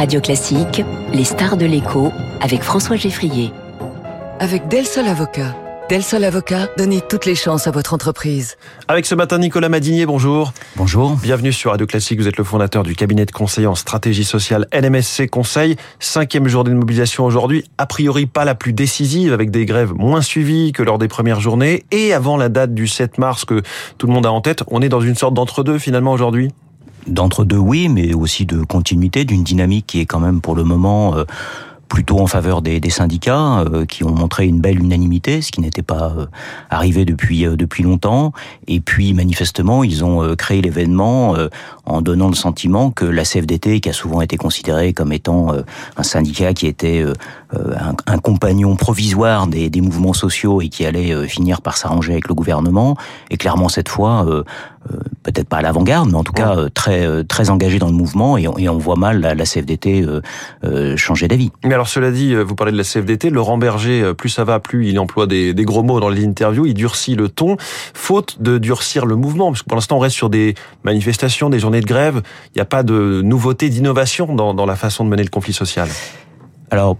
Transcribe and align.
Radio 0.00 0.18
Classique, 0.22 0.82
les 1.12 1.24
stars 1.24 1.58
de 1.58 1.66
l'écho 1.66 2.10
avec 2.40 2.62
François 2.62 2.96
Geffrier. 2.96 3.52
Avec 4.38 4.66
Del 4.68 4.86
Sol 4.86 5.06
Avocat. 5.06 5.54
Del 5.90 6.02
Sol 6.02 6.24
Avocat, 6.24 6.70
donnez 6.78 7.02
toutes 7.02 7.26
les 7.26 7.34
chances 7.34 7.66
à 7.66 7.70
votre 7.70 7.92
entreprise. 7.92 8.56
Avec 8.88 9.04
ce 9.04 9.14
matin 9.14 9.36
Nicolas 9.36 9.68
Madinier, 9.68 10.06
bonjour. 10.06 10.54
Bonjour. 10.76 11.16
Bienvenue 11.16 11.52
sur 11.52 11.72
Radio 11.72 11.86
Classique, 11.86 12.18
vous 12.18 12.28
êtes 12.28 12.38
le 12.38 12.44
fondateur 12.44 12.82
du 12.82 12.96
cabinet 12.96 13.26
de 13.26 13.30
conseil 13.30 13.66
en 13.66 13.74
stratégie 13.74 14.24
sociale 14.24 14.66
NMSC 14.72 15.28
Conseil. 15.28 15.76
Cinquième 15.98 16.48
journée 16.48 16.70
de 16.70 16.76
mobilisation 16.76 17.26
aujourd'hui, 17.26 17.64
a 17.76 17.84
priori 17.84 18.24
pas 18.24 18.46
la 18.46 18.54
plus 18.54 18.72
décisive, 18.72 19.34
avec 19.34 19.50
des 19.50 19.66
grèves 19.66 19.92
moins 19.92 20.22
suivies 20.22 20.72
que 20.72 20.82
lors 20.82 20.96
des 20.96 21.08
premières 21.08 21.40
journées. 21.40 21.84
Et 21.90 22.14
avant 22.14 22.38
la 22.38 22.48
date 22.48 22.72
du 22.72 22.88
7 22.88 23.18
mars 23.18 23.44
que 23.44 23.60
tout 23.98 24.06
le 24.06 24.14
monde 24.14 24.24
a 24.24 24.32
en 24.32 24.40
tête, 24.40 24.64
on 24.68 24.80
est 24.80 24.88
dans 24.88 25.02
une 25.02 25.14
sorte 25.14 25.34
d'entre-deux 25.34 25.78
finalement 25.78 26.12
aujourd'hui? 26.12 26.52
D'entre-deux, 27.06 27.56
oui, 27.56 27.88
mais 27.88 28.14
aussi 28.14 28.46
de 28.46 28.62
continuité, 28.62 29.24
d'une 29.24 29.44
dynamique 29.44 29.86
qui 29.86 30.00
est 30.00 30.06
quand 30.06 30.20
même 30.20 30.40
pour 30.40 30.54
le 30.54 30.64
moment... 30.64 31.16
Euh, 31.16 31.24
plutôt 31.90 32.20
en 32.20 32.28
faveur 32.28 32.62
des, 32.62 32.80
des 32.80 32.88
syndicats 32.88 33.58
euh, 33.58 33.84
qui 33.84 34.04
ont 34.04 34.14
montré 34.14 34.46
une 34.46 34.60
belle 34.60 34.78
unanimité, 34.78 35.42
ce 35.42 35.50
qui 35.50 35.60
n'était 35.60 35.82
pas 35.82 36.14
euh, 36.16 36.26
arrivé 36.70 37.04
depuis 37.04 37.44
euh, 37.44 37.56
depuis 37.56 37.82
longtemps. 37.82 38.32
Et 38.68 38.80
puis 38.80 39.12
manifestement, 39.12 39.82
ils 39.82 40.04
ont 40.04 40.36
créé 40.36 40.62
l'événement 40.62 41.34
en 41.84 42.00
donnant 42.00 42.28
le 42.28 42.34
sentiment 42.34 42.92
que 42.92 43.04
la 43.04 43.24
CFDT, 43.24 43.80
qui 43.80 43.88
a 43.88 43.92
souvent 43.92 44.20
été 44.20 44.36
considérée 44.36 44.92
comme 44.92 45.12
étant 45.12 45.52
un 45.96 46.02
syndicat 46.04 46.54
qui 46.54 46.68
était 46.68 47.04
un, 47.52 47.94
un, 48.06 48.18
compagnon 48.18 48.76
provisoire 48.76 49.48
des, 49.48 49.68
des, 49.68 49.80
mouvements 49.80 50.12
sociaux 50.12 50.60
et 50.60 50.68
qui 50.68 50.86
allait 50.86 51.26
finir 51.26 51.60
par 51.60 51.76
s'arranger 51.76 52.12
avec 52.12 52.28
le 52.28 52.34
gouvernement, 52.34 52.96
est 53.30 53.36
clairement 53.36 53.68
cette 53.68 53.88
fois 53.88 54.44
peut-être 55.22 55.48
pas 55.48 55.58
à 55.58 55.62
l'avant-garde, 55.62 56.10
mais 56.10 56.16
en 56.16 56.24
tout 56.24 56.32
cas 56.32 56.56
très 56.74 57.24
très 57.24 57.50
engagé 57.50 57.78
dans 57.78 57.88
le 57.88 57.92
mouvement 57.92 58.36
et 58.36 58.48
on, 58.48 58.56
et 58.58 58.68
on 58.68 58.78
voit 58.78 58.96
mal 58.96 59.20
la, 59.20 59.34
la 59.34 59.44
CFDT 59.44 60.04
changer 60.96 61.28
d'avis. 61.28 61.50
Alors 61.62 61.88
cela 61.88 62.10
dit, 62.10 62.34
euh, 62.34 62.42
vous 62.42 62.54
parlez 62.54 62.72
de 62.72 62.76
la 62.76 62.84
CFDT, 62.84 63.30
Laurent 63.30 63.58
Berger, 63.58 64.02
euh, 64.02 64.14
plus 64.14 64.28
ça 64.28 64.44
va, 64.44 64.60
plus 64.60 64.88
il 64.88 64.98
emploie 64.98 65.26
des, 65.26 65.54
gros 65.54 65.82
mots 65.82 66.00
dans 66.00 66.08
les 66.08 66.24
interviews, 66.24 66.66
il 66.66 66.74
durcit 66.74 67.14
le 67.14 67.28
ton, 67.28 67.56
faute 67.58 68.40
de 68.40 68.58
durcir 68.58 69.06
le 69.06 69.16
mouvement, 69.16 69.50
parce 69.50 69.62
que 69.62 69.68
pour 69.68 69.76
l'instant 69.76 69.96
on 69.96 70.00
reste 70.00 70.16
sur 70.16 70.30
des 70.30 70.54
manifestations, 70.84 71.50
des 71.50 71.58
journées 71.58 71.80
de 71.80 71.86
grève, 71.86 72.22
il 72.48 72.58
n'y 72.58 72.62
a 72.62 72.66
pas 72.66 72.82
de 72.82 73.22
nouveauté, 73.22 73.68
d'innovation 73.68 74.34
dans, 74.34 74.66
la 74.66 74.76
façon 74.76 75.04
de 75.04 75.10
mener 75.10 75.22
le 75.22 75.30
conflit 75.30 75.52
social. 75.52 75.88
Alors, 76.70 76.96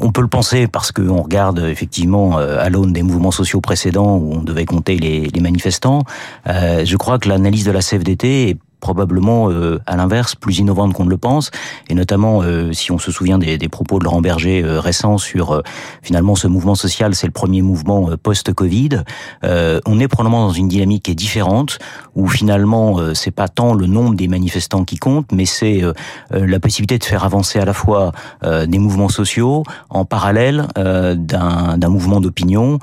on 0.00 0.12
peut 0.12 0.20
le 0.20 0.28
penser 0.28 0.66
parce 0.66 0.92
qu'on 0.92 1.22
regarde 1.22 1.58
effectivement 1.60 2.38
euh, 2.38 2.58
à 2.58 2.68
l'aune 2.68 2.92
des 2.92 3.02
mouvements 3.02 3.30
sociaux 3.30 3.60
précédents 3.60 4.16
où 4.16 4.34
on 4.34 4.42
devait 4.42 4.66
compter 4.66 4.96
les, 4.96 5.30
manifestants. 5.40 6.02
je 6.46 6.96
crois 6.96 7.18
que 7.18 7.28
l'analyse 7.28 7.64
de 7.64 7.70
la 7.70 7.80
CFDT 7.80 8.50
est 8.50 8.56
probablement 8.84 9.50
euh, 9.50 9.80
à 9.86 9.96
l'inverse 9.96 10.34
plus 10.34 10.58
innovante 10.58 10.92
qu'on 10.92 11.06
ne 11.06 11.10
le 11.10 11.16
pense, 11.16 11.50
et 11.88 11.94
notamment 11.94 12.42
euh, 12.42 12.70
si 12.74 12.92
on 12.92 12.98
se 12.98 13.10
souvient 13.10 13.38
des, 13.38 13.68
propos 13.70 13.98
de 13.98 14.04
Laurent 14.04 14.20
Berger 14.20 14.62
euh, 14.62 14.78
récents 14.78 15.16
sur 15.16 15.62
finalement 16.02 16.34
ce 16.34 16.48
mouvement 16.48 16.74
social, 16.74 17.14
c'est 17.14 17.26
le 17.26 17.32
premier 17.32 17.62
mouvement 17.62 18.10
post-Covid. 18.22 19.02
on 19.42 20.00
est 20.00 20.08
probablement 20.08 20.46
dans 20.46 20.52
une 20.52 20.68
dynamique 20.68 21.04
qui 21.04 21.12
est 21.12 21.14
différente, 21.14 21.78
où 22.14 22.28
finalement 22.28 22.98
c'est 23.14 23.30
pas 23.30 23.48
tant 23.48 23.72
le 23.72 23.86
nombre 23.86 24.14
des 24.14 24.28
manifestants 24.28 24.84
qui 24.84 24.98
compte, 24.98 25.32
mais 25.32 25.46
c'est 25.46 25.82
la 26.30 26.60
possibilité 26.60 26.98
de 26.98 27.04
faire 27.04 27.24
avancer 27.24 27.58
à 27.58 27.64
la 27.64 27.72
fois 27.72 28.12
des 28.42 28.78
mouvements 28.78 29.08
sociaux 29.08 29.62
en 29.88 30.04
parallèle 30.04 30.66
d'un 30.76 31.88
mouvement 31.88 32.20
d'opinion 32.20 32.78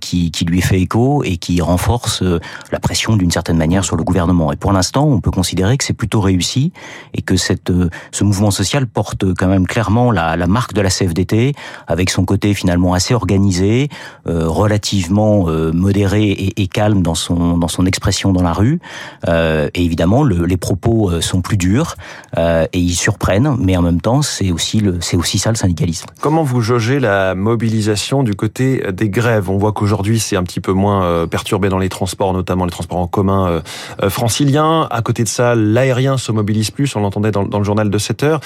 qui, 0.00 0.30
qui 0.30 0.44
lui 0.44 0.60
fait 0.60 0.80
écho 0.80 1.22
et 1.24 1.38
qui 1.38 1.60
renforce 1.60 2.22
la 2.72 2.80
pression 2.80 3.16
d'une 3.16 3.30
certaine 3.30 3.56
manière 3.56 3.84
sur 3.84 3.96
le 3.96 4.04
gouvernement. 4.04 4.52
Et 4.52 4.56
pour 4.56 4.72
l'instant, 4.72 5.06
on 5.06 5.20
peut 5.20 5.30
considérer 5.38 5.78
que 5.78 5.84
c'est 5.84 5.92
plutôt 5.92 6.20
réussi 6.20 6.72
et 7.14 7.22
que 7.22 7.36
cette, 7.36 7.70
euh, 7.70 7.90
ce 8.10 8.24
mouvement 8.24 8.50
social 8.50 8.88
porte 8.88 9.24
quand 9.34 9.46
même 9.46 9.68
clairement 9.68 10.10
la, 10.10 10.36
la 10.36 10.48
marque 10.48 10.72
de 10.74 10.80
la 10.80 10.90
CFDT, 10.90 11.54
avec 11.86 12.10
son 12.10 12.24
côté 12.24 12.54
finalement 12.54 12.92
assez 12.92 13.14
organisé, 13.14 13.88
euh, 14.26 14.48
relativement 14.48 15.44
euh, 15.46 15.70
modéré 15.72 16.52
et, 16.56 16.66
calme 16.66 17.02
dans 17.02 17.14
son, 17.14 17.56
dans 17.56 17.68
son 17.68 17.86
expression 17.86 18.32
dans 18.32 18.42
la 18.42 18.52
rue. 18.52 18.80
Et 19.26 19.84
évidemment, 19.88 20.22
le, 20.22 20.44
les 20.44 20.58
propos 20.58 21.20
sont 21.20 21.40
plus 21.40 21.56
durs 21.56 21.94
et 22.36 22.78
ils 22.78 22.94
surprennent, 22.94 23.56
mais 23.58 23.74
en 23.76 23.82
même 23.82 24.02
temps, 24.02 24.20
c'est 24.20 24.50
aussi, 24.52 24.82
aussi 25.14 25.38
ça 25.38 25.50
le 25.50 25.56
syndicalisme. 25.56 26.06
Comment 26.20 26.42
vous 26.42 26.60
jaugez 26.60 27.00
la 27.00 27.34
mobilisation 27.34 28.22
du 28.22 28.34
côté 28.34 28.82
des 28.92 29.08
grèves? 29.08 29.48
On 29.48 29.56
voit 29.56 29.72
qu'aujourd'hui, 29.72 30.20
c'est 30.20 30.36
un 30.36 30.42
petit 30.42 30.60
peu 30.60 30.72
moins 30.72 31.26
perturbé 31.26 31.70
dans 31.70 31.78
les 31.78 31.88
transports, 31.88 32.34
notamment 32.34 32.66
les 32.66 32.70
transports 32.70 32.98
en 32.98 33.06
commun 33.06 33.62
franciliens. 34.08 34.86
À 34.90 35.00
côté 35.00 35.17
de 35.24 35.28
ça, 35.28 35.54
l'aérien 35.54 36.18
se 36.18 36.32
mobilise 36.32 36.70
plus, 36.70 36.94
on 36.96 37.00
l'entendait 37.00 37.30
dans, 37.30 37.44
le 37.44 37.64
journal 37.64 37.90
de 37.90 37.98
7 37.98 38.22
heures. 38.22 38.40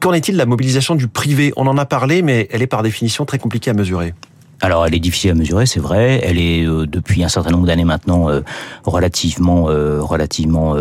Qu'en 0.00 0.12
est-il 0.12 0.32
de 0.32 0.38
la 0.38 0.46
mobilisation 0.46 0.94
du 0.94 1.08
privé? 1.08 1.52
On 1.56 1.66
en 1.66 1.76
a 1.76 1.84
parlé, 1.84 2.22
mais 2.22 2.48
elle 2.50 2.62
est 2.62 2.66
par 2.66 2.82
définition 2.82 3.26
très 3.26 3.38
compliquée 3.38 3.70
à 3.70 3.74
mesurer. 3.74 4.14
Alors, 4.62 4.86
elle 4.86 4.94
est 4.94 5.00
difficile 5.00 5.30
à 5.30 5.34
mesurer, 5.34 5.64
c'est 5.64 5.80
vrai. 5.80 6.20
Elle 6.22 6.38
est 6.38 6.66
euh, 6.66 6.86
depuis 6.86 7.24
un 7.24 7.28
certain 7.28 7.50
nombre 7.50 7.66
d'années 7.66 7.84
maintenant 7.84 8.28
euh, 8.28 8.40
relativement, 8.84 9.70
euh, 9.70 10.02
relativement, 10.02 10.76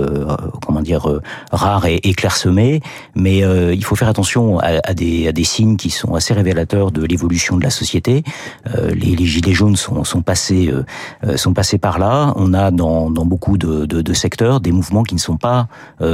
comment 0.66 0.82
dire, 0.82 1.20
rare 1.52 1.86
et, 1.86 1.96
et 2.04 2.14
clairsemée. 2.14 2.82
Mais 3.16 3.40
il 3.40 3.84
faut 3.84 3.96
faire 3.96 4.08
attention 4.08 4.60
à, 4.60 4.80
à, 4.84 4.94
des, 4.94 5.28
à 5.28 5.32
des 5.32 5.44
signes 5.44 5.78
qui 5.78 5.90
sont 5.90 6.16
assez 6.16 6.34
révélateurs 6.34 6.92
de 6.92 7.04
l'évolution 7.06 7.58
de 7.58 7.64
la 7.64 7.70
société. 7.70 8.24
Les, 8.76 9.16
les, 9.16 9.26
gilets 9.26 9.54
jaunes 9.54 9.76
sont, 9.76 10.04
sont 10.04 10.22
passés, 10.22 10.72
sont 11.36 11.54
passés 11.54 11.78
par 11.78 12.00
là. 12.00 12.34
On 12.36 12.54
a 12.54 12.72
dans, 12.72 13.10
dans 13.10 13.26
beaucoup 13.26 13.58
de, 13.58 13.86
de, 13.86 14.02
de, 14.02 14.14
secteurs 14.14 14.60
des 14.60 14.72
mouvements 14.72 15.04
qui 15.04 15.16
ne 15.16 15.20
sont 15.20 15.38
pas 15.38 15.68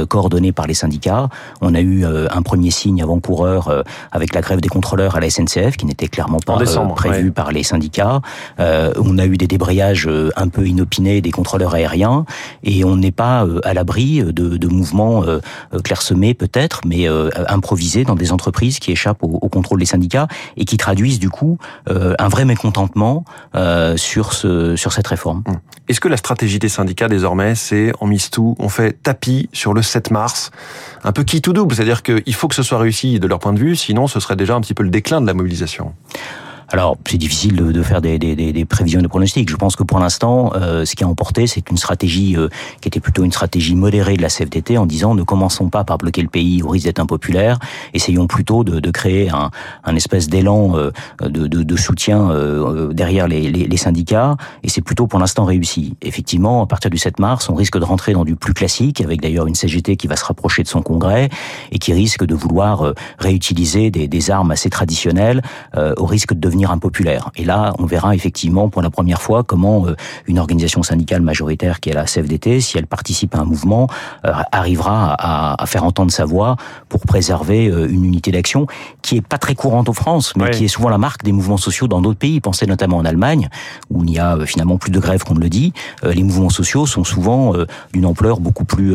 coordonnés 0.08 0.52
par 0.52 0.66
les 0.66 0.74
syndicats. 0.74 1.28
On 1.60 1.74
a 1.74 1.80
eu 1.80 2.04
un 2.04 2.42
premier 2.42 2.70
signe 2.70 3.02
avant-coureur 3.02 3.84
avec 4.12 4.34
la 4.34 4.40
grève 4.40 4.60
des 4.60 4.68
contrôleurs 4.68 5.16
à 5.16 5.20
la 5.20 5.30
SNCF, 5.30 5.76
qui 5.76 5.86
n'était 5.86 6.08
clairement 6.08 6.40
pas 6.40 6.58
prévu 6.94 7.32
par 7.32 7.52
les 7.52 7.55
les 7.56 7.62
syndicats. 7.62 8.20
Euh, 8.60 8.92
on 8.98 9.18
a 9.18 9.26
eu 9.26 9.36
des 9.36 9.46
débrayages 9.46 10.06
euh, 10.06 10.30
un 10.36 10.48
peu 10.48 10.66
inopinés 10.66 11.20
des 11.20 11.30
contrôleurs 11.30 11.74
aériens 11.74 12.24
et 12.62 12.84
on 12.84 12.96
n'est 12.96 13.12
pas 13.12 13.44
euh, 13.44 13.60
à 13.64 13.74
l'abri 13.74 14.22
de, 14.22 14.66
mouvements 14.66 15.24
clairsemés 15.84 16.34
peut-être, 16.34 16.80
mais 16.84 17.06
improvisés 17.48 18.04
dans 18.04 18.16
des 18.16 18.32
entreprises 18.32 18.78
qui 18.78 18.90
échappent 18.90 19.22
au, 19.22 19.48
contrôle 19.48 19.78
des 19.78 19.86
syndicats 19.86 20.26
et 20.56 20.64
qui 20.64 20.76
traduisent 20.76 21.20
du 21.20 21.30
coup 21.30 21.56
un 21.88 22.28
vrai 22.28 22.44
mécontentement 22.44 23.24
sur 23.96 24.32
ce 24.32 24.76
sur 24.76 24.92
cette 24.92 25.06
réforme. 25.06 25.44
Hum. 25.46 25.56
Est-ce 25.88 26.00
que 26.00 26.08
la 26.08 26.16
stratégie 26.16 26.58
des 26.58 26.68
syndicats 26.68 27.08
désormais, 27.08 27.54
c'est 27.54 27.92
on 28.00 28.08
mise 28.08 28.28
tout, 28.30 28.56
on 28.58 28.68
fait 28.68 29.00
tapis 29.00 29.48
sur 29.52 29.72
le 29.72 29.82
7 29.82 30.10
mars, 30.10 30.50
un 31.04 31.12
peu 31.12 31.22
qui 31.22 31.40
tout 31.40 31.52
double, 31.52 31.76
c'est-à-dire 31.76 32.02
qu'il 32.02 32.34
faut 32.34 32.48
que 32.48 32.56
ce 32.56 32.64
soit 32.64 32.78
réussi 32.78 33.20
de 33.20 33.26
leur 33.28 33.38
point 33.38 33.52
de 33.52 33.60
vue, 33.60 33.76
sinon 33.76 34.08
ce 34.08 34.18
serait 34.18 34.34
déjà 34.34 34.56
un 34.56 34.60
petit 34.60 34.74
peu 34.74 34.82
le 34.82 34.90
déclin 34.90 35.20
de 35.20 35.26
la 35.26 35.34
mobilisation. 35.34 35.94
Alors, 36.72 36.96
c'est 37.06 37.16
difficile 37.16 37.54
de, 37.54 37.70
de 37.70 37.82
faire 37.82 38.02
des, 38.02 38.18
des, 38.18 38.34
des, 38.34 38.64
prévisions 38.64 39.00
de 39.00 39.06
pronostics. 39.06 39.48
Je 39.48 39.54
pense 39.54 39.76
que 39.76 39.84
pour 39.84 40.00
l'instant, 40.00 40.52
euh, 40.56 40.84
ce 40.84 40.96
qui 40.96 41.04
a 41.04 41.08
emporté, 41.08 41.46
c'est 41.46 41.70
une 41.70 41.76
stratégie 41.76 42.36
euh, 42.36 42.48
qui 42.80 42.88
était 42.88 42.98
plutôt 42.98 43.22
une 43.22 43.30
stratégie 43.30 43.76
modérée 43.76 44.16
de 44.16 44.22
la 44.22 44.28
CFDT 44.28 44.76
en 44.76 44.84
disant 44.84 45.14
ne 45.14 45.22
commençons 45.22 45.68
pas 45.68 45.84
par 45.84 45.98
bloquer 45.98 46.22
le 46.22 46.28
pays 46.28 46.64
au 46.64 46.70
risque 46.70 46.86
d'être 46.86 46.98
impopulaire, 46.98 47.60
essayons 47.94 48.26
plutôt 48.26 48.64
de, 48.64 48.80
de 48.80 48.90
créer 48.90 49.30
un, 49.30 49.50
un 49.84 49.94
espèce 49.94 50.28
d'élan 50.28 50.76
euh, 50.76 50.90
de, 51.20 51.46
de, 51.46 51.62
de, 51.62 51.76
soutien 51.76 52.30
derrière 52.90 53.28
les, 53.28 53.50
les, 53.50 53.76
syndicats, 53.76 54.36
et 54.62 54.68
c'est 54.68 54.80
plutôt 54.80 55.06
pour 55.06 55.18
l'instant 55.18 55.44
réussi. 55.44 55.94
Effectivement, 56.02 56.62
à 56.62 56.66
partir 56.66 56.90
du 56.90 56.98
7 56.98 57.20
mars, 57.20 57.48
on 57.48 57.54
risque 57.54 57.78
de 57.78 57.84
rentrer 57.84 58.12
dans 58.12 58.24
du 58.24 58.34
plus 58.34 58.54
classique, 58.54 59.00
avec 59.00 59.20
d'ailleurs 59.20 59.46
une 59.46 59.54
CGT 59.54 59.96
qui 59.96 60.06
va 60.06 60.16
se 60.16 60.24
rapprocher 60.24 60.62
de 60.62 60.68
son 60.68 60.82
congrès 60.82 61.28
et 61.70 61.78
qui 61.78 61.92
risque 61.92 62.24
de 62.24 62.34
vouloir 62.34 62.92
réutiliser 63.18 63.90
des, 63.90 64.08
des 64.08 64.30
armes 64.30 64.50
assez 64.50 64.70
traditionnelles 64.70 65.42
au 65.74 66.06
risque 66.06 66.32
de 66.32 66.40
devenir 66.40 66.55
impopulaire. 66.64 67.30
Et 67.36 67.44
là, 67.44 67.74
on 67.78 67.86
verra 67.86 68.14
effectivement 68.14 68.68
pour 68.68 68.82
la 68.82 68.90
première 68.90 69.20
fois 69.20 69.44
comment 69.44 69.86
euh, 69.86 69.96
une 70.26 70.38
organisation 70.38 70.82
syndicale 70.82 71.22
majoritaire 71.22 71.80
qui 71.80 71.90
est 71.90 71.94
la 71.94 72.04
CFDT, 72.04 72.60
si 72.60 72.78
elle 72.78 72.86
participe 72.86 73.34
à 73.34 73.38
un 73.38 73.44
mouvement, 73.44 73.88
euh, 74.24 74.32
arrivera 74.52 75.14
à, 75.18 75.66
faire 75.66 75.84
entendre 75.84 76.10
sa 76.10 76.24
voix 76.24 76.56
pour 76.88 77.00
préserver 77.00 77.68
euh, 77.68 77.88
une 77.88 78.04
unité 78.04 78.30
d'action 78.30 78.66
qui 79.02 79.16
est 79.16 79.26
pas 79.26 79.38
très 79.38 79.54
courante 79.54 79.88
en 79.88 79.92
France, 79.92 80.32
mais 80.36 80.50
qui 80.50 80.64
est 80.64 80.68
souvent 80.68 80.88
la 80.88 80.98
marque 80.98 81.24
des 81.24 81.32
mouvements 81.32 81.56
sociaux 81.56 81.88
dans 81.88 82.00
d'autres 82.00 82.18
pays. 82.18 82.40
Pensez 82.40 82.66
notamment 82.66 82.98
en 82.98 83.04
Allemagne, 83.04 83.48
où 83.90 84.04
il 84.04 84.10
n'y 84.10 84.18
a 84.18 84.38
finalement 84.46 84.78
plus 84.78 84.90
de 84.90 84.98
grève, 84.98 85.24
comme 85.24 85.40
le 85.40 85.48
dit. 85.48 85.72
Les 86.02 86.22
mouvements 86.22 86.50
sociaux 86.50 86.86
sont 86.86 87.04
souvent 87.04 87.52
d'une 87.92 88.06
ampleur 88.06 88.40
beaucoup 88.40 88.64
plus, 88.64 88.94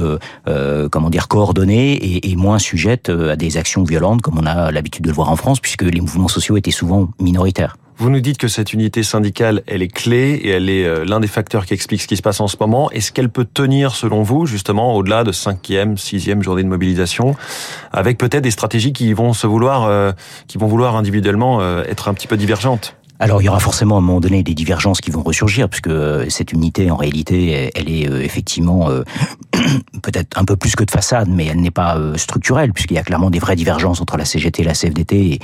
comment 0.92 1.10
dire, 1.10 1.28
coordonnée 1.28 1.94
et, 1.94 2.32
et 2.32 2.36
moins 2.36 2.60
sujettes 2.60 3.10
à 3.10 3.36
des 3.36 3.58
actions 3.58 3.84
violentes, 3.84 4.22
comme 4.22 4.40
on 4.40 4.46
a 4.46 4.72
l'habitude 4.72 5.04
de 5.04 5.10
le 5.10 5.16
voir 5.16 5.30
en 5.30 5.36
France, 5.36 5.60
puisque 5.60 5.84
les 5.84 6.02
mouvements 6.02 6.28
sociaux 6.28 6.58
étaient 6.58 6.72
souvent 6.72 7.10
minoritaires 7.20 7.51
vous 8.02 8.10
nous 8.10 8.20
dites 8.20 8.40
que 8.40 8.48
cette 8.48 8.74
unité 8.74 9.04
syndicale, 9.04 9.62
elle 9.68 9.84
est 9.84 9.88
clé 9.88 10.32
et 10.42 10.50
elle 10.50 10.72
est 10.72 10.86
euh, 10.86 11.06
l'un 11.06 11.20
des 11.20 11.28
facteurs 11.28 11.68
qui 11.68 11.76
explique 11.76 12.02
ce 12.02 12.08
qui 12.08 12.18
se 12.18 12.24
passe 12.24 12.40
en 12.40 12.48
ce 12.48 12.58
moment. 12.60 12.90
Est-ce 12.90 13.12
qu'elle 13.12 13.30
peut 13.30 13.46
tenir, 13.46 13.94
selon 13.94 14.24
vous, 14.24 14.48
justement, 14.48 14.96
au-delà 14.96 15.24
de 15.24 15.32
cinquième, 15.32 16.00
sixième 16.00 16.42
journée 16.42 16.64
de 16.64 16.68
mobilisation, 16.68 17.36
avec 17.92 18.18
peut-être 18.18 18.42
des 18.42 18.50
stratégies 18.50 18.92
qui 18.92 19.14
vont 19.14 19.34
se 19.34 19.46
vouloir, 19.46 19.84
euh, 19.84 20.14
qui 20.48 20.58
vont 20.58 20.66
vouloir 20.66 20.96
individuellement 20.96 21.62
euh, 21.62 21.84
être 21.84 22.08
un 22.08 22.16
petit 22.16 22.26
peu 22.26 22.38
divergentes? 22.38 22.96
Alors 23.22 23.40
il 23.42 23.46
y 23.46 23.50
aura 23.50 23.60
forcément 23.60 23.96
à 23.96 23.98
un 24.00 24.02
moment 24.02 24.20
donné 24.20 24.42
des 24.42 24.56
divergences 24.56 25.00
qui 25.00 25.12
vont 25.12 25.22
ressurgir, 25.22 25.70
puisque 25.70 25.88
euh, 25.88 26.26
cette 26.30 26.54
unité, 26.54 26.90
en 26.90 26.96
réalité, 26.96 27.70
elle 27.76 27.90
est 27.90 28.10
euh, 28.10 28.24
effectivement 28.24 28.90
euh, 28.90 29.04
peut-être 30.02 30.40
un 30.40 30.44
peu 30.44 30.56
plus 30.56 30.76
que 30.76 30.84
de 30.84 30.90
façade, 30.90 31.30
mais 31.30 31.46
elle 31.46 31.62
n'est 31.62 31.70
pas 31.70 32.00
structurelle, 32.16 32.74
puisqu'il 32.74 32.96
y 32.96 32.98
a 32.98 33.04
clairement 33.04 33.30
des 33.30 33.38
vraies 33.38 33.56
divergences 33.56 34.02
entre 34.02 34.18
la 34.18 34.26
CGT 34.26 34.64
et 34.64 34.66
la 34.66 34.74
CFDT, 34.74 35.16
et, 35.16 35.40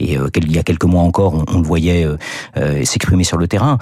et 0.00 0.18
il 0.36 0.52
y 0.52 0.58
a 0.58 0.62
quelques 0.62 0.84
mois 0.84 1.02
encore, 1.02 1.42
on, 1.48 1.58
le 1.58 1.66
voyait 1.66 2.06
s'exprimer 2.84 3.24
sur 3.24 3.38
le 3.38 3.48
terrain. 3.48 3.78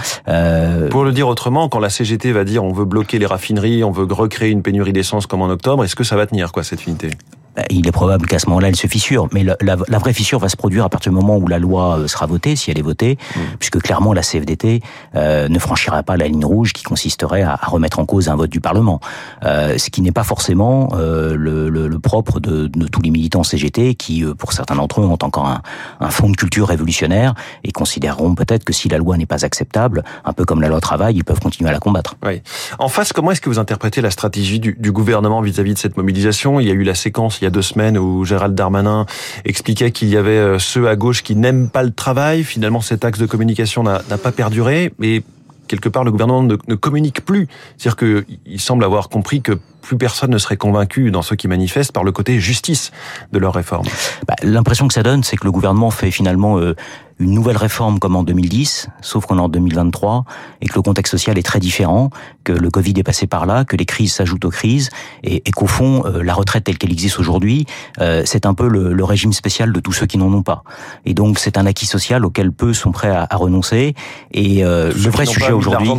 Pour 0.90 1.04
le 1.04 1.12
dire 1.12 1.26
autrement, 1.26 1.68
quand 1.68 1.80
la 1.80 1.90
CGT 1.90 2.30
va 2.32 2.44
dire 2.44 2.62
on 2.62 2.72
veut 2.72 2.84
bloquer 2.84 3.18
les 3.18 3.26
raffineries, 3.26 3.82
on 3.82 3.90
veut 3.90 4.06
recréer 4.08 4.50
une 4.50 4.62
pénurie 4.62 4.92
d'essence 4.92 5.26
comme 5.26 5.42
en 5.42 5.48
octobre, 5.48 5.84
est-ce 5.84 5.96
que 5.96 6.04
ça 6.04 6.14
va 6.16 6.26
tenir, 6.26 6.52
quoi, 6.52 6.62
cette 6.62 6.86
unité? 6.86 7.10
Il 7.70 7.86
est 7.86 7.92
probable 7.92 8.26
qu'à 8.26 8.38
ce 8.38 8.46
moment-là, 8.48 8.68
elle 8.68 8.76
se 8.76 8.86
fissure. 8.86 9.28
Mais 9.32 9.42
la, 9.44 9.56
la, 9.60 9.76
la, 9.88 9.98
vraie 9.98 10.12
fissure 10.12 10.38
va 10.38 10.48
se 10.48 10.56
produire 10.56 10.84
à 10.84 10.88
partir 10.88 11.12
du 11.12 11.16
moment 11.16 11.36
où 11.36 11.48
la 11.48 11.58
loi 11.58 11.98
euh, 11.98 12.08
sera 12.08 12.26
votée, 12.26 12.56
si 12.56 12.70
elle 12.70 12.78
est 12.78 12.82
votée, 12.82 13.18
mmh. 13.34 13.40
puisque 13.58 13.80
clairement 13.80 14.12
la 14.12 14.22
CFDT 14.22 14.80
euh, 15.14 15.48
ne 15.48 15.58
franchira 15.58 16.02
pas 16.02 16.16
la 16.16 16.28
ligne 16.28 16.44
rouge 16.44 16.72
qui 16.72 16.82
consisterait 16.84 17.42
à, 17.42 17.52
à 17.52 17.66
remettre 17.66 17.98
en 17.98 18.06
cause 18.06 18.28
un 18.28 18.36
vote 18.36 18.50
du 18.50 18.60
Parlement. 18.60 19.00
Euh, 19.44 19.78
ce 19.78 19.90
qui 19.90 20.02
n'est 20.02 20.12
pas 20.12 20.24
forcément 20.24 20.90
euh, 20.94 21.34
le, 21.36 21.68
le, 21.68 21.88
le, 21.88 21.98
propre 21.98 22.40
de, 22.40 22.66
de, 22.66 22.86
tous 22.86 23.02
les 23.02 23.10
militants 23.10 23.42
CGT 23.42 23.94
qui, 23.94 24.24
euh, 24.24 24.34
pour 24.34 24.52
certains 24.52 24.76
d'entre 24.76 25.00
eux, 25.00 25.04
ont 25.04 25.18
encore 25.20 25.46
un, 25.46 25.62
un 26.00 26.10
fond 26.10 26.28
de 26.30 26.36
culture 26.36 26.68
révolutionnaire 26.68 27.34
et 27.64 27.72
considéreront 27.72 28.34
peut-être 28.34 28.64
que 28.64 28.72
si 28.72 28.88
la 28.88 28.98
loi 28.98 29.16
n'est 29.16 29.26
pas 29.26 29.44
acceptable, 29.44 30.04
un 30.24 30.32
peu 30.32 30.44
comme 30.44 30.60
la 30.60 30.68
loi 30.68 30.80
travail, 30.80 31.16
ils 31.16 31.24
peuvent 31.24 31.40
continuer 31.40 31.70
à 31.70 31.72
la 31.72 31.80
combattre. 31.80 32.16
Oui. 32.24 32.42
En 32.78 32.88
face, 32.88 33.12
comment 33.12 33.32
est-ce 33.32 33.40
que 33.40 33.48
vous 33.48 33.58
interprétez 33.58 34.00
la 34.00 34.10
stratégie 34.10 34.60
du, 34.60 34.76
du 34.78 34.92
gouvernement 34.92 35.40
vis-à-vis 35.40 35.72
-vis 35.72 35.74
de 35.74 35.78
cette 35.78 35.96
mobilisation? 35.96 36.60
Il 36.60 36.68
y 36.68 36.70
a 36.70 36.74
eu 36.74 36.82
la 36.82 36.94
séquence 36.94 37.39
il 37.40 37.44
y 37.44 37.46
a 37.46 37.50
deux 37.50 37.62
semaines 37.62 37.98
où 37.98 38.24
Gérald 38.24 38.54
Darmanin 38.54 39.06
expliquait 39.44 39.90
qu'il 39.90 40.08
y 40.08 40.16
avait 40.16 40.30
euh, 40.38 40.58
ceux 40.58 40.88
à 40.88 40.96
gauche 40.96 41.22
qui 41.22 41.36
n'aiment 41.36 41.68
pas 41.68 41.82
le 41.82 41.92
travail. 41.92 42.44
Finalement, 42.44 42.80
cet 42.80 43.04
axe 43.04 43.18
de 43.18 43.26
communication 43.26 43.82
n'a 43.82 44.00
pas 44.00 44.32
perduré. 44.32 44.92
Mais 44.98 45.22
quelque 45.70 45.88
part, 45.88 46.02
le 46.02 46.10
gouvernement 46.10 46.42
ne, 46.42 46.74
communique 46.74 47.24
plus. 47.24 47.46
C'est-à-dire 47.78 47.96
qu'il 47.96 48.60
semble 48.60 48.84
avoir 48.84 49.08
compris 49.08 49.40
que 49.40 49.58
plus 49.82 49.96
personne 49.96 50.30
ne 50.30 50.38
serait 50.38 50.56
convaincu 50.56 51.10
dans 51.12 51.22
ceux 51.22 51.36
qui 51.36 51.46
manifestent 51.46 51.92
par 51.92 52.02
le 52.02 52.12
côté 52.12 52.40
justice 52.40 52.90
de 53.32 53.38
leur 53.38 53.54
réforme. 53.54 53.86
Bah, 54.26 54.34
L'impression 54.42 54.88
que 54.88 54.94
ça 54.94 55.02
donne, 55.02 55.22
c'est 55.22 55.36
que 55.36 55.44
le 55.44 55.52
gouvernement 55.52 55.90
fait 55.90 56.10
finalement 56.10 56.58
euh, 56.58 56.74
une 57.20 57.32
nouvelle 57.32 57.56
réforme 57.56 58.00
comme 58.00 58.16
en 58.16 58.24
2010, 58.24 58.88
sauf 59.00 59.26
qu'on 59.26 59.38
est 59.38 59.42
en 59.42 59.48
2023 59.48 60.24
et 60.60 60.66
que 60.66 60.74
le 60.74 60.82
contexte 60.82 61.12
social 61.12 61.38
est 61.38 61.42
très 61.42 61.60
différent, 61.60 62.10
que 62.50 62.58
le 62.58 62.70
Covid 62.70 62.94
est 62.96 63.02
passé 63.02 63.26
par 63.26 63.46
là, 63.46 63.64
que 63.64 63.76
les 63.76 63.84
crises 63.84 64.12
s'ajoutent 64.12 64.44
aux 64.44 64.50
crises 64.50 64.90
et, 65.22 65.42
et 65.46 65.50
qu'au 65.50 65.66
fond, 65.66 66.02
euh, 66.06 66.22
la 66.22 66.34
retraite 66.34 66.64
telle 66.64 66.78
qu'elle 66.78 66.92
existe 66.92 67.18
aujourd'hui, 67.18 67.66
euh, 68.00 68.22
c'est 68.24 68.46
un 68.46 68.54
peu 68.54 68.68
le, 68.68 68.92
le, 68.92 69.04
régime 69.04 69.32
spécial 69.32 69.72
de 69.72 69.80
tous 69.80 69.92
ceux 69.92 70.06
qui 70.06 70.18
n'en 70.18 70.32
ont 70.32 70.42
pas. 70.42 70.62
Et 71.04 71.14
donc, 71.14 71.38
c'est 71.38 71.58
un 71.58 71.66
acquis 71.66 71.86
social 71.86 72.24
auquel 72.24 72.52
peu 72.52 72.72
sont 72.72 72.92
prêts 72.92 73.10
à, 73.10 73.26
à 73.28 73.36
renoncer. 73.36 73.94
Et 74.32 74.64
euh, 74.64 74.92
le 74.92 75.10
vrai 75.10 75.26
sujet 75.26 75.52
aujourd'hui, 75.52 75.90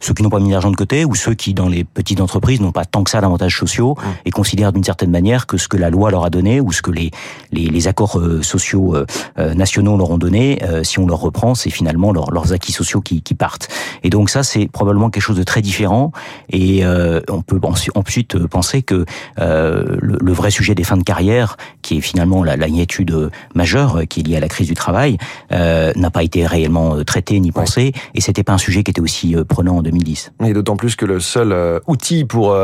ceux 0.00 0.14
qui 0.14 0.22
n'ont 0.22 0.30
pas 0.30 0.40
mis 0.40 0.50
d'argent 0.50 0.70
de 0.70 0.76
côté 0.76 1.04
ou 1.04 1.14
ceux 1.14 1.34
qui, 1.34 1.54
dans 1.54 1.68
les 1.68 1.84
petites 1.84 2.20
entreprises, 2.20 2.60
n'ont 2.60 2.72
pas 2.72 2.84
tant 2.84 3.04
que 3.04 3.10
ça 3.10 3.20
d'avantages 3.20 3.58
sociaux 3.58 3.96
mmh. 3.96 4.08
et 4.26 4.30
considèrent 4.30 4.72
d'une 4.72 4.84
certaine 4.84 5.10
manière 5.10 5.46
que 5.46 5.56
ce 5.58 5.68
que 5.68 5.76
la 5.76 5.90
loi 5.90 6.10
leur 6.10 6.24
a 6.24 6.30
donné 6.30 6.60
ou 6.60 6.72
ce 6.72 6.82
que 6.82 6.90
les, 6.90 7.10
les, 7.52 7.66
les 7.66 7.88
accords 7.88 8.18
euh, 8.18 8.42
sociaux 8.42 8.96
nationaux 9.36 9.96
leur 9.96 10.10
ont 10.10 10.18
donné 10.18 10.58
euh, 10.62 10.84
si 10.84 10.98
on 10.98 11.06
leur 11.06 11.20
reprend, 11.20 11.54
c'est 11.54 11.70
finalement 11.70 12.12
leurs 12.12 12.52
acquis 12.52 12.72
sociaux 12.72 13.00
qui, 13.00 13.22
qui, 13.22 13.34
partent. 13.34 13.68
Et 14.02 14.10
donc 14.10 14.30
ça, 14.30 14.42
c'est 14.42 14.66
probablement 14.66 15.10
quelque 15.10 15.22
chose 15.22 15.36
de 15.36 15.42
très 15.42 15.62
différent. 15.70 16.10
Et 16.50 16.84
euh, 16.84 17.20
on 17.28 17.42
peut 17.42 17.60
ensuite 17.94 18.36
penser 18.48 18.82
que 18.82 19.04
euh, 19.38 19.96
le, 20.00 20.32
vrai 20.32 20.50
sujet 20.50 20.74
des 20.74 20.84
fins 20.84 20.96
de 20.96 21.04
carrière, 21.04 21.56
qui 21.90 21.98
est 21.98 22.00
finalement 22.00 22.44
la, 22.44 22.56
l'inquiétude 22.56 23.30
majeure 23.56 24.02
qui 24.08 24.20
est 24.20 24.22
liée 24.22 24.36
à 24.36 24.40
la 24.40 24.46
crise 24.46 24.68
du 24.68 24.74
travail, 24.74 25.18
n'a 25.50 26.10
pas 26.10 26.22
été 26.22 26.46
réellement 26.46 27.02
traité 27.04 27.40
ni 27.40 27.50
pensé. 27.50 27.92
Et 28.14 28.20
c'était 28.20 28.44
pas 28.44 28.52
un 28.52 28.58
sujet 28.58 28.84
qui 28.84 28.92
était 28.92 29.00
aussi 29.00 29.34
prenant 29.48 29.78
en 29.78 29.82
2010. 29.82 30.32
Et 30.44 30.52
d'autant 30.52 30.76
plus 30.76 30.94
que 30.94 31.04
le 31.04 31.18
seul 31.18 31.80
outil 31.88 32.24
pour 32.24 32.54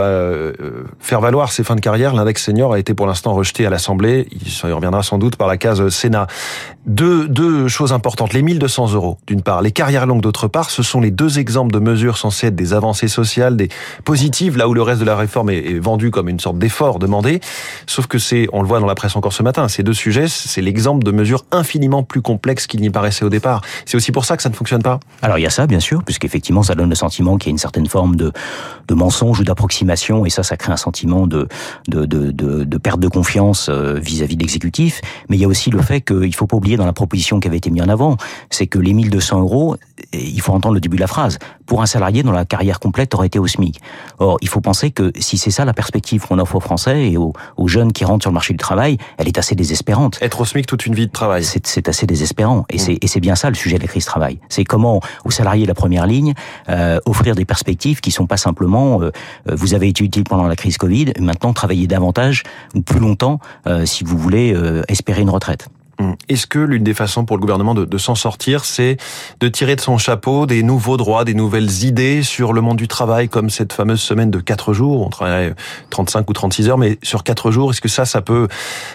faire 1.01 1.21
valoir 1.21 1.51
ces 1.51 1.65
fins 1.65 1.75
de 1.75 1.81
carrière, 1.81 2.15
l'index 2.15 2.45
senior, 2.45 2.73
a 2.73 2.79
été 2.79 2.95
pour 2.95 3.07
l'instant 3.07 3.35
rejeté 3.35 3.67
à 3.67 3.71
l'Assemblée. 3.71 4.29
Il 4.31 4.73
reviendra 4.73 5.03
sans 5.03 5.19
doute 5.19 5.35
par 5.35 5.49
la 5.49 5.57
case 5.57 5.89
Sénat. 5.89 6.29
Deux, 6.87 7.27
deux 7.27 7.67
choses 7.67 7.93
importantes. 7.93 8.33
Les 8.33 8.43
1200 8.43 8.93
euros, 8.93 9.19
d'une 9.27 9.43
part. 9.43 9.61
Les 9.61 9.73
carrières 9.73 10.07
longues, 10.07 10.21
d'autre 10.21 10.47
part. 10.47 10.71
Ce 10.71 10.85
sont 10.85 11.01
les 11.01 11.11
deux 11.11 11.41
exemples 11.41 11.73
de 11.73 11.81
mesures 11.81 12.17
censées 12.17 12.49
être 12.49 12.55
des 12.55 12.75
avancées 12.75 13.09
sociales, 13.09 13.57
des 13.57 13.69
positives, 14.05 14.57
là 14.57 14.69
où 14.69 14.75
le 14.75 14.83
reste 14.83 15.01
de 15.01 15.07
la 15.07 15.17
réforme 15.17 15.51
est, 15.51 15.79
vendu 15.81 16.11
comme 16.11 16.29
une 16.29 16.39
sorte 16.39 16.59
d'effort 16.59 16.99
demandé. 16.99 17.41
Sauf 17.87 18.07
que 18.07 18.19
c'est, 18.19 18.49
on 18.53 18.63
le 18.63 18.69
voit 18.69 18.79
dans 18.79 18.87
la 18.87 18.95
presse 18.95 19.16
encore 19.17 19.33
ce 19.33 19.43
matin, 19.43 19.69
ces 19.69 19.83
deux 19.83 19.93
sujets, 19.93 20.29
c'est 20.29 20.61
l'exemple 20.61 21.05
de 21.05 21.11
mesures 21.11 21.45
infiniment 21.51 22.03
plus 22.03 22.23
complexes 22.23 22.67
qu'il 22.67 22.81
n'y 22.81 22.91
paraissait 22.91 23.25
au 23.25 23.29
départ. 23.29 23.63
C'est 23.85 23.97
aussi 23.97 24.13
pour 24.13 24.25
ça 24.25 24.37
que 24.37 24.43
ça 24.43 24.49
ne 24.49 24.55
fonctionne 24.55 24.83
pas. 24.83 25.01
Alors 25.23 25.39
il 25.39 25.43
y 25.43 25.47
a 25.47 25.51
ça, 25.51 25.67
bien 25.67 25.81
sûr, 25.81 26.03
puisqu'effectivement, 26.03 26.63
ça 26.63 26.75
donne 26.75 26.91
le 26.91 26.95
sentiment 26.95 27.37
qu'il 27.37 27.49
y 27.49 27.51
a 27.51 27.53
une 27.53 27.59
certaine 27.59 27.87
forme 27.87 28.17
de, 28.17 28.33
de 28.89 28.95
mensonge 28.95 29.41
ou 29.41 29.45
d'approximation, 29.45 30.27
et 30.27 30.31
ça, 30.31 30.43
ça 30.43 30.57
crée 30.57 30.73
un 30.73 30.77
sentiment 30.77 31.27
de, 31.27 31.49
de, 31.89 32.05
de, 32.05 32.79
perte 32.79 33.01
de 33.01 33.09
confiance 33.09 33.69
euh, 33.69 33.95
vis-à-vis 33.95 34.37
de 34.37 34.43
l'exécutif. 34.43 35.01
Mais 35.29 35.37
il 35.37 35.41
y 35.41 35.45
a 35.45 35.49
aussi 35.49 35.71
le 35.71 35.81
fait 35.81 36.01
qu'il 36.01 36.17
ne 36.19 36.33
faut 36.33 36.47
pas 36.47 36.57
oublier 36.57 36.77
dans 36.77 36.87
la 36.87 36.93
proposition 36.93 37.41
qui 37.41 37.49
avait 37.49 37.57
été 37.57 37.71
mise 37.71 37.83
en 37.83 37.89
avant, 37.89 38.17
c'est 38.51 38.67
que 38.67 38.79
les 38.79 38.93
1200 38.93 39.41
euros, 39.41 39.77
il 40.13 40.41
faut 40.41 40.53
entendre 40.53 40.75
le 40.75 40.81
début 40.81 40.97
de 40.97 41.01
la 41.03 41.07
phrase, 41.07 41.39
pour 41.67 41.83
un 41.83 41.87
salarié 41.87 42.23
dont 42.23 42.33
la 42.33 42.45
carrière 42.45 42.81
complète 42.81 43.15
aurait 43.15 43.27
été 43.27 43.39
au 43.39 43.47
SMIC. 43.47 43.81
Or, 44.19 44.39
il 44.41 44.49
faut 44.49 44.61
penser 44.61 44.91
que 44.91 45.13
si 45.19 45.39
c'est 45.39 45.51
ça 45.51 45.65
la 45.65 45.75
perspective 45.75 46.27
qu'on 46.27 46.39
offre 46.39 46.57
aux 46.57 46.61
Français 46.61 47.11
et 47.11 47.17
aux, 47.17 47.33
jeunes 47.67 47.93
qui 47.93 48.05
rentrent 48.05 48.23
sur 48.23 48.31
le 48.31 48.35
marché 48.35 48.53
du 48.53 48.59
travail, 48.59 48.96
elle 49.19 49.29
est 49.29 49.39
assez 49.39 49.55
désespérante. 49.55 50.19
Être 50.21 50.41
au 50.41 50.45
SMIC 50.45 50.67
toute 50.67 50.87
une 50.87 50.95
vie 50.95 51.07
de 51.07 51.13
travail. 51.13 51.45
C'est 51.45 51.89
assez 51.89 52.07
désespérant. 52.07 52.65
Et 52.71 52.77
mmh. 52.77 53.07
c'est 53.07 53.21
bien 53.21 53.35
ça 53.35 53.49
le 53.49 53.55
sujet 53.57 53.77
de 53.77 53.83
la 53.83 53.89
crise 53.89 54.05
travail. 54.05 54.39
C'est 54.49 54.65
comment, 54.65 55.01
aux 55.25 55.31
salariés 55.31 55.63
de 55.63 55.69
la 55.69 55.75
première 55.75 56.07
ligne, 56.07 56.35
euh, 56.69 56.99
offrir 57.07 57.35
des 57.35 57.45
perspectives 57.45 58.01
qui 58.01 58.11
sont 58.11 58.27
pas 58.27 58.37
simplement, 58.37 59.01
euh, 59.01 59.11
euh, 59.49 59.55
vous 59.55 59.75
avez 59.75 59.89
été 59.89 60.05
utile 60.05 60.25
pendant 60.25 60.47
la 60.47 60.57
crise 60.57 60.79
Covid, 60.79 61.13
maintenant 61.21 61.53
travaillez 61.53 61.87
davantage 61.87 62.43
ou 62.75 62.83
plus 62.83 63.01
longtemps 63.01 63.41
si 63.85 64.05
vous 64.05 64.19
voulez 64.19 64.55
espérer 64.89 65.23
une 65.23 65.31
retraite. 65.31 65.69
Hum. 65.99 66.15
Est-ce 66.29 66.47
que 66.47 66.59
l'une 66.59 66.85
des 66.85 66.95
façons 66.95 67.25
pour 67.25 67.37
le 67.37 67.41
gouvernement 67.41 67.75
de, 67.75 67.99
s'en 67.99 68.15
sortir, 68.15 68.65
c'est 68.65 68.99
de 69.41 69.49
tirer 69.49 69.77
de 69.77 69.81
son 69.81 69.97
chapeau 69.97 70.47
des 70.47 70.63
nouveaux 70.63 70.97
droits, 70.97 71.25
des 71.25 71.35
nouvelles 71.35 71.85
idées 71.85 72.23
sur 72.23 72.53
le 72.53 72.61
monde 72.61 72.77
du 72.77 72.89
travail, 72.89 73.29
comme 73.29 73.49
cette 73.49 73.73
fameuse 73.73 74.01
semaine 74.01 74.31
de 74.31 74.39
4 74.39 74.73
jours, 74.75 75.07
on 75.07 75.09
travaille 75.09 75.55
35 75.91 76.29
ou 76.29 76.33
36 76.35 76.69
heures, 76.69 76.79
mais 76.79 76.99
sur 77.03 77.25
4 77.25 77.51
jours, 77.51 77.71
est-ce 77.71 77.81
que 77.81 77.89
ça, 77.89 78.05
ça 78.05 78.21
peut 78.21 78.49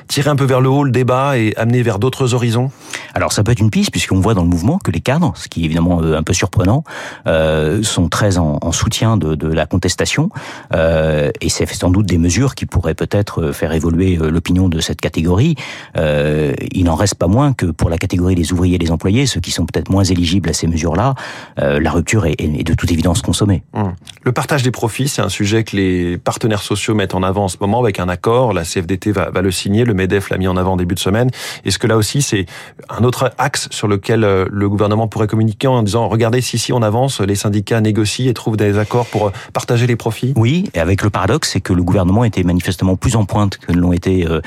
tirer 0.08 0.30
un 0.30 0.36
peu 0.36 0.46
vers 0.46 0.62
le 0.62 0.70
haut 0.70 0.84
le 0.84 0.92
débat 0.92 1.38
et 1.38 1.56
amener 1.58 1.82
vers 1.82 1.98
d'autres 1.98 2.34
horizons? 2.34 2.72
Alors 3.16 3.34
ça 3.34 3.44
peut 3.44 3.52
être 3.52 3.60
une 3.60 3.72
piste, 3.72 3.92
puisqu'on 3.92 4.20
voit 4.20 4.34
dans 4.34 4.44
le 4.44 4.50
mouvement 4.50 4.78
que 4.78 4.92
les 4.92 5.02
cadres, 5.02 5.34
ce 5.36 5.48
qui 5.48 5.64
est 5.64 5.66
évidemment 5.66 6.02
euh, 6.02 6.18
un 6.18 6.24
peu 6.24 6.34
surprenant, 6.34 6.84
euh, 7.28 7.82
sont 7.82 8.10
très 8.10 8.38
en, 8.38 8.60
en 8.62 8.72
soutien 8.72 9.18
de, 9.18 9.48
la 9.48 9.66
contestation, 9.66 10.30
euh, 10.74 11.32
et 11.42 11.50
c'est 11.50 11.66
sans 11.74 11.90
doute 11.90 12.06
des 12.06 12.18
mesures 12.18 12.54
qui 12.54 12.66
pourraient 12.66 12.94
peut-être 12.94 13.52
faire 13.52 13.74
évoluer 13.74 14.18
euh, 14.18 14.30
l'opinion 14.30 14.70
de 14.70 14.80
cette 14.80 15.02
catégorie. 15.02 15.56
Euh, 15.98 16.54
n'en 16.92 16.98
reste 16.98 17.16
pas 17.16 17.28
moins 17.28 17.54
que 17.54 17.68
pour 17.68 17.90
la 17.90 17.98
catégorie 17.98 18.36
des 18.36 18.52
ouvriers 18.52 18.76
et 18.76 18.78
des 18.78 18.92
employés, 18.92 19.26
ceux 19.26 19.40
qui 19.40 19.52
sont 19.52 19.66
peut-être 19.66 19.90
moins 19.90 20.04
éligibles 20.04 20.50
à 20.50 20.54
ces 20.54 20.68
mesures-là, 20.68 21.16
euh, 21.60 21.80
la 21.80 21.92
rupture 21.92 22.26
est, 22.26 22.40
est, 22.40 22.64
de 22.64 22.74
toute 22.74 22.92
évidence 22.92 23.22
consommée. 23.22 23.64
Hum. 23.74 23.94
Le 24.24 24.32
partage 24.34 24.62
des 24.62 24.72
profits, 24.72 25.08
c'est 25.08 25.22
un 25.22 25.30
sujet 25.30 25.64
que 25.64 25.76
les 25.78 26.18
partenaires 26.18 26.62
sociaux 26.62 26.94
mettent 26.94 27.16
en 27.16 27.24
avant 27.24 27.46
en 27.46 27.48
ce 27.48 27.58
moment 27.62 27.80
avec 27.80 28.00
un 28.00 28.10
accord. 28.10 28.54
La 28.54 28.64
CFDT 28.64 29.12
va, 29.12 29.30
va 29.30 29.42
le 29.42 29.52
signer, 29.52 29.86
le 29.86 29.94
MEDEF 29.94 30.30
l'a 30.30 30.38
mis 30.38 30.48
en 30.48 30.58
avant 30.58 30.74
en 30.74 30.78
début 30.78 30.96
de 30.96 31.00
semaine. 31.00 31.30
Est-ce 31.64 31.80
que 31.80 31.88
là 31.88 31.96
aussi, 31.96 32.22
c'est 32.22 32.46
un 32.90 33.04
autre 33.04 33.32
axe 33.38 33.70
sur 33.72 33.88
lequel 33.88 34.24
euh, 34.24 34.46
le 34.52 34.68
gouvernement 34.68 35.08
pourrait 35.08 35.28
communiquer 35.28 35.68
en 35.68 35.84
disant, 35.84 36.10
regardez, 36.10 36.42
si, 36.42 36.58
si 36.58 36.74
on 36.74 36.82
avance, 36.82 37.22
les 37.22 37.36
syndicats 37.36 37.80
négocient 37.80 38.30
et 38.30 38.34
trouvent 38.34 38.58
des 38.58 38.78
accords 38.78 39.06
pour 39.06 39.28
euh, 39.28 39.32
partager 39.54 39.88
les 39.88 39.96
profits? 39.96 40.34
Oui, 40.36 40.70
et 40.74 40.80
avec 40.80 41.04
le 41.04 41.10
paradoxe, 41.10 41.52
c'est 41.54 41.62
que 41.62 41.72
le 41.72 41.84
gouvernement 41.84 42.26
était 42.26 42.44
manifestement 42.44 42.98
plus 42.98 43.16
en 43.16 43.24
pointe 43.24 43.58
que 43.58 43.72
l'ont 43.72 43.94
été, 43.94 44.28
euh, 44.28 44.42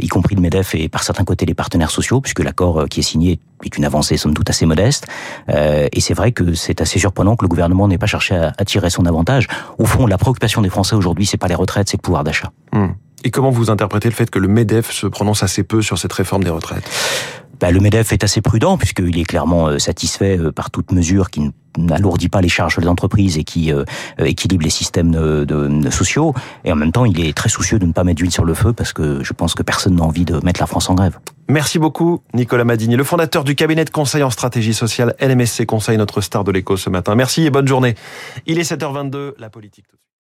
y 0.00 0.08
compris 0.08 0.34
le 0.34 0.40
MEDEF 0.40 0.74
et 0.74 0.88
par 0.88 1.04
certains 1.04 1.24
côtés 1.24 1.46
les 1.46 1.54
partenaires 1.54 1.83
sociaux, 1.90 2.20
puisque 2.20 2.40
l'accord 2.40 2.82
euh, 2.82 2.86
qui 2.86 3.00
est 3.00 3.04
signé 3.04 3.40
est 3.64 3.76
une 3.76 3.84
avancée 3.84 4.16
somme 4.16 4.34
toute 4.34 4.48
assez 4.50 4.66
modeste. 4.66 5.06
Euh, 5.48 5.88
et 5.92 6.00
c'est 6.00 6.14
vrai 6.14 6.32
que 6.32 6.54
c'est 6.54 6.80
assez 6.80 6.98
surprenant 6.98 7.36
que 7.36 7.44
le 7.44 7.48
gouvernement 7.48 7.88
n'ait 7.88 7.98
pas 7.98 8.06
cherché 8.06 8.34
à, 8.34 8.64
tirer 8.64 8.90
son 8.90 9.06
avantage. 9.06 9.48
Au 9.78 9.86
fond, 9.86 10.06
la 10.06 10.18
préoccupation 10.18 10.62
des 10.62 10.68
Français 10.68 10.96
aujourd'hui, 10.96 11.26
c'est 11.26 11.36
pas 11.36 11.48
les 11.48 11.54
retraites, 11.54 11.88
c'est 11.88 11.96
le 11.96 12.02
pouvoir 12.02 12.24
d'achat. 12.24 12.50
Hmm. 12.72 12.88
Et 13.24 13.30
comment 13.30 13.50
vous 13.50 13.70
interprétez 13.70 14.08
le 14.08 14.14
fait 14.14 14.30
que 14.30 14.38
le 14.38 14.48
MEDEF 14.48 14.90
se 14.90 15.06
prononce 15.06 15.42
assez 15.42 15.62
peu 15.62 15.80
sur 15.80 15.98
cette 15.98 16.12
réforme 16.12 16.44
des 16.44 16.50
retraites? 16.50 16.88
Bah, 17.60 17.70
le 17.70 17.80
MEDEF 17.80 18.12
est 18.12 18.24
assez 18.24 18.40
prudent 18.40 18.76
puisqu'il 18.78 19.18
est 19.18 19.24
clairement 19.24 19.68
euh, 19.68 19.78
satisfait 19.78 20.38
par 20.54 20.70
toute 20.70 20.92
mesure 20.92 21.30
qui 21.30 21.50
n'alourdit 21.76 22.28
pas 22.28 22.40
les 22.40 22.48
charges 22.48 22.78
des 22.78 22.86
entreprises 22.86 23.36
et 23.36 23.42
qui 23.42 23.72
équilibre 24.18 24.62
les 24.62 24.70
systèmes 24.70 25.12
sociaux. 25.90 26.32
Et 26.64 26.70
en 26.70 26.76
même 26.76 26.92
temps, 26.92 27.04
il 27.04 27.20
est 27.26 27.36
très 27.36 27.48
soucieux 27.48 27.80
de 27.80 27.86
ne 27.86 27.90
pas 27.90 28.04
mettre 28.04 28.18
d'huile 28.18 28.30
sur 28.30 28.44
le 28.44 28.54
feu 28.54 28.72
parce 28.72 28.92
que 28.92 29.24
je 29.24 29.32
pense 29.32 29.56
que 29.56 29.64
personne 29.64 29.96
n'a 29.96 30.04
envie 30.04 30.24
de 30.24 30.38
mettre 30.44 30.60
la 30.60 30.68
France 30.68 30.88
en 30.88 30.94
grève. 30.94 31.18
Merci 31.48 31.80
beaucoup, 31.80 32.22
Nicolas 32.32 32.64
Madini, 32.64 32.94
le 32.94 33.02
fondateur 33.02 33.42
du 33.42 33.56
cabinet 33.56 33.84
de 33.84 33.90
conseil 33.90 34.22
en 34.22 34.30
stratégie 34.30 34.72
sociale 34.72 35.16
LMSC 35.20 35.66
Conseil, 35.66 35.98
notre 35.98 36.20
star 36.20 36.44
de 36.44 36.52
l'écho 36.52 36.76
ce 36.76 36.90
matin. 36.90 37.16
Merci 37.16 37.44
et 37.44 37.50
bonne 37.50 37.66
journée. 37.66 37.96
Il 38.46 38.60
est 38.60 38.70
7h22, 38.70 39.32
la 39.38 39.50
politique. 39.50 39.86